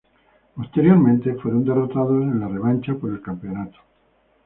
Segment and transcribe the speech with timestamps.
[0.55, 3.77] Posteriormente, fueron derrotados en la revancha por el campeonato.